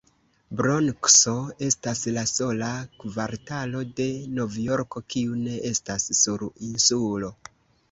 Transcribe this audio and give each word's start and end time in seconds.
Bronkso 0.59 1.33
estas 1.67 2.01
la 2.15 2.23
sola 2.31 2.71
kvartalo 3.03 3.83
de 4.01 4.09
Novjorko, 4.39 5.05
kiu 5.15 5.39
ne 5.45 5.63
estas 5.75 6.11
sur 6.25 6.49
insulo. 6.73 7.33